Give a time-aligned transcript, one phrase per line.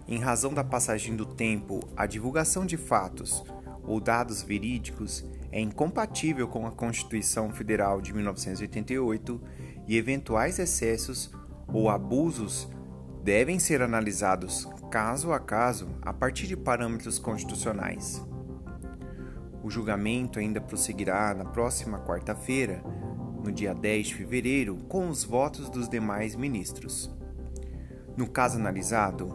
[0.06, 3.42] em razão da passagem do tempo, a divulgação de fatos
[3.84, 9.42] ou dados verídicos é incompatível com a Constituição Federal de 1988
[9.88, 11.32] e eventuais excessos
[11.68, 12.70] ou abusos
[13.24, 18.24] devem ser analisados caso a caso a partir de parâmetros constitucionais.
[19.64, 22.84] O julgamento ainda prosseguirá na próxima quarta-feira,
[23.44, 27.12] no dia 10 de fevereiro, com os votos dos demais ministros.
[28.16, 29.28] No caso analisado,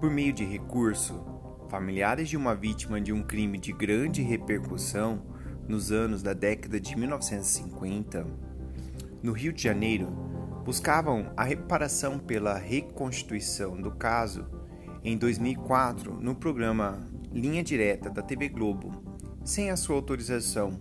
[0.00, 1.24] por meio de recurso,
[1.68, 5.22] familiares de uma vítima de um crime de grande repercussão
[5.70, 8.26] nos anos da década de 1950,
[9.22, 10.08] no Rio de Janeiro,
[10.64, 14.44] buscavam a reparação pela reconstituição do caso
[15.04, 18.90] em 2004 no programa Linha Direta da TV Globo,
[19.44, 20.76] sem a sua autorização.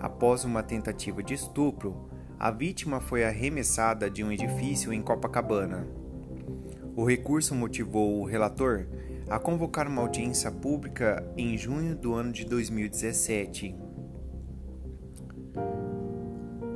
[0.00, 5.86] Após uma tentativa de estupro, a vítima foi arremessada de um edifício em Copacabana.
[6.96, 8.88] O recurso motivou o relator
[9.30, 13.76] a convocar uma audiência pública em junho do ano de 2017.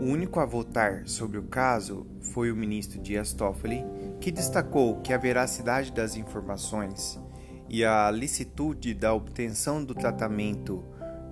[0.01, 3.85] O único a votar sobre o caso foi o ministro Dias Toffoli,
[4.21, 7.21] que destacou que a veracidade das informações
[7.69, 10.85] e a licitude da obtenção do tratamento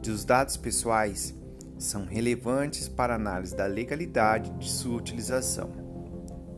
[0.03, 1.39] dos dados pessoais
[1.79, 5.71] são relevantes para análise da legalidade de sua utilização.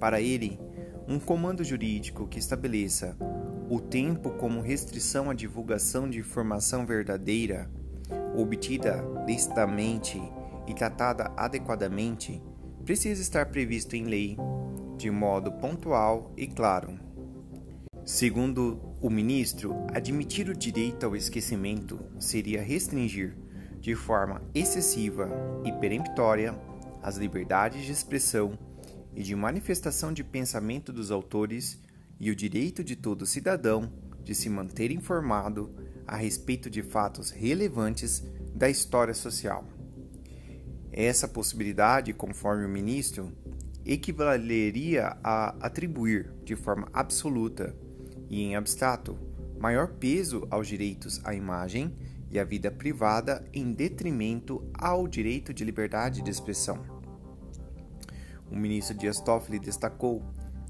[0.00, 0.58] Para ele,
[1.06, 3.14] um comando jurídico que estabeleça
[3.68, 7.70] o tempo como restrição à divulgação de informação verdadeira,
[8.36, 10.20] obtida licitamente
[10.66, 12.42] e tratada adequadamente,
[12.84, 14.36] precisa estar previsto em lei,
[14.98, 16.98] de modo pontual e claro.
[18.04, 23.34] Segundo o ministro, admitir o direito ao esquecimento seria restringir,
[23.80, 25.28] de forma excessiva
[25.64, 26.54] e peremptória,
[27.02, 28.58] as liberdades de expressão
[29.14, 31.80] e de manifestação de pensamento dos autores
[32.18, 33.92] e o direito de todo cidadão
[34.22, 35.74] de se manter informado
[36.06, 38.22] a respeito de fatos relevantes
[38.54, 39.64] da história social.
[40.92, 43.32] Essa possibilidade, conforme o ministro,
[43.84, 47.74] equivaleria a atribuir de forma absoluta
[48.30, 49.18] e em abstrato
[49.58, 51.94] maior peso aos direitos à imagem
[52.30, 56.84] e à vida privada em detrimento ao direito de liberdade de expressão.
[58.50, 60.22] O ministro Dias Toffoli destacou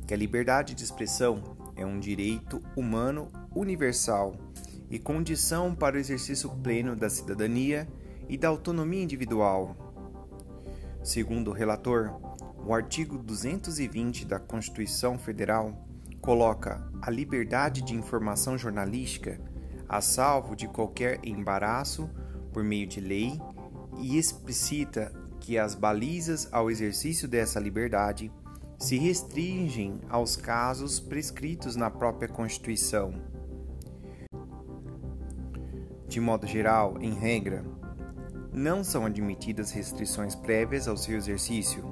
[0.06, 4.36] que a liberdade de expressão é um direito humano universal
[4.90, 7.88] e condição para o exercício pleno da cidadania
[8.28, 9.76] e da autonomia individual.
[11.02, 12.12] Segundo o relator,
[12.66, 15.86] o artigo 220 da Constituição Federal
[16.20, 19.38] coloca a liberdade de informação jornalística
[19.88, 22.08] a salvo de qualquer embaraço
[22.52, 23.38] por meio de lei
[23.98, 28.32] e explicita que as balizas ao exercício dessa liberdade
[28.78, 33.14] se restringem aos casos prescritos na própria Constituição.
[36.06, 37.64] De modo geral, em regra,
[38.52, 41.84] não são admitidas restrições prévias ao seu exercício.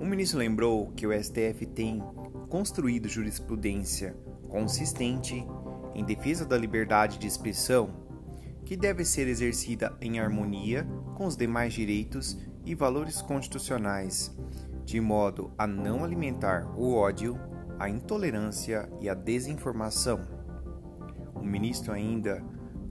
[0.00, 2.02] O ministro lembrou que o STF tem
[2.48, 4.14] construído jurisprudência
[4.48, 5.46] consistente
[5.94, 7.90] em defesa da liberdade de expressão,
[8.64, 14.36] que deve ser exercida em harmonia com os demais direitos e valores constitucionais
[14.86, 17.36] de modo a não alimentar o ódio,
[17.76, 20.20] a intolerância e a desinformação.
[21.34, 22.42] O ministro ainda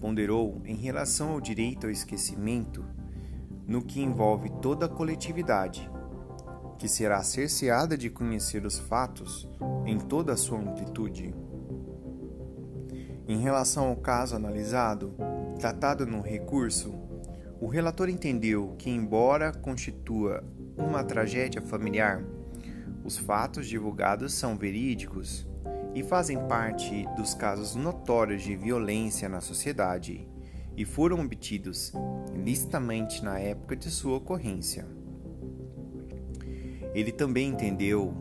[0.01, 2.83] ponderou em relação ao direito ao esquecimento,
[3.65, 5.89] no que envolve toda a coletividade,
[6.77, 9.50] que será cerceada de conhecer os fatos
[9.86, 11.33] em toda a sua amplitude.
[13.25, 15.15] Em relação ao caso analisado,
[15.57, 16.94] tratado no recurso,
[17.65, 20.44] o relator entendeu que, embora constitua
[20.77, 22.23] uma tragédia familiar,
[23.03, 25.47] os fatos divulgados são verídicos
[25.95, 30.27] e fazem parte dos casos notórios de violência na sociedade
[30.77, 31.91] e foram obtidos
[32.35, 34.85] ilicitamente na época de sua ocorrência.
[36.94, 38.13] Ele também entendeu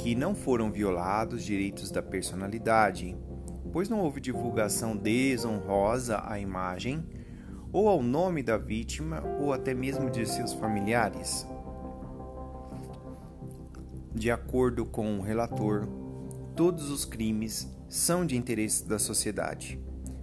[0.00, 3.16] que não foram violados direitos da personalidade,
[3.72, 7.06] pois não houve divulgação desonrosa à imagem
[7.72, 11.46] ou ao nome da vítima ou até mesmo de seus familiares.
[14.12, 15.86] De acordo com o relator,
[16.56, 19.80] todos os crimes são de interesse da sociedade,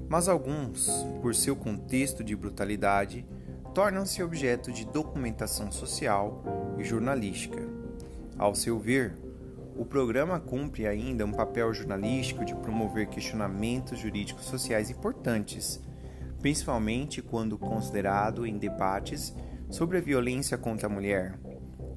[0.10, 0.88] mas alguns,
[1.22, 3.26] por seu contexto de brutalidade,
[3.74, 6.44] tornam-se objeto de documentação social
[6.78, 7.62] e jornalística.
[8.38, 9.18] Ao seu ver,
[9.76, 15.80] o programa cumpre ainda um papel jornalístico de promover questionamentos jurídicos sociais importantes,
[16.48, 19.36] principalmente quando considerado em debates
[19.70, 21.38] sobre a violência contra a mulher,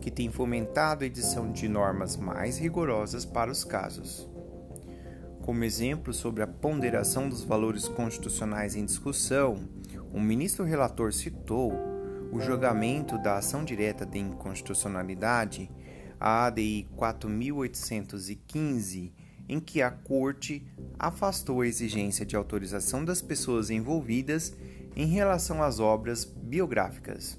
[0.00, 4.29] que tem fomentado a edição de normas mais rigorosas para os casos.
[5.43, 9.69] Como exemplo sobre a ponderação dos valores constitucionais em discussão,
[10.12, 11.73] o ministro relator citou
[12.32, 15.70] o julgamento da ação direta de inconstitucionalidade
[16.19, 19.14] a ADI 4815,
[19.50, 20.64] em que a Corte
[20.97, 24.56] afastou a exigência de autorização das pessoas envolvidas
[24.94, 27.37] em relação às obras biográficas.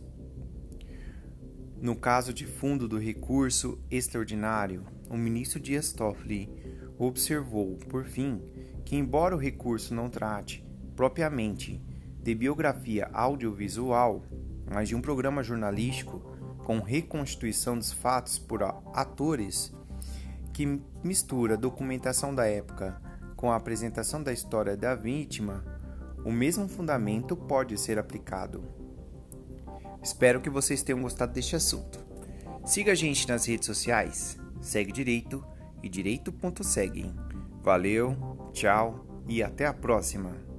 [1.82, 6.50] No caso de fundo do recurso extraordinário, o ministro Dias Toffoli
[6.98, 8.42] observou, por fim,
[8.84, 10.66] que, embora o recurso não trate
[10.98, 11.82] propriamente
[12.22, 14.26] de biografia audiovisual,
[14.70, 16.20] mas de um programa jornalístico
[16.66, 18.62] com reconstituição dos fatos por
[18.94, 19.74] atores
[20.62, 23.02] que mistura documentação da época
[23.36, 25.66] com a apresentação da história da vítima,
[26.24, 28.64] o mesmo fundamento pode ser aplicado.
[30.04, 32.00] Espero que vocês tenham gostado deste assunto.
[32.64, 35.44] Siga a gente nas redes sociais, segue direito
[35.82, 37.12] e direito.segue.
[37.64, 38.16] Valeu,
[38.54, 40.51] tchau e até a próxima!